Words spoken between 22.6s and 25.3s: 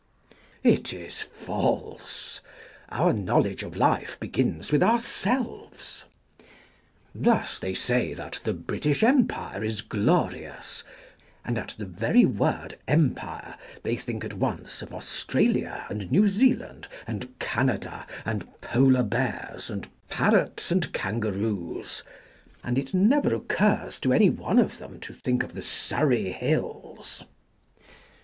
and it never occurs to any one of them to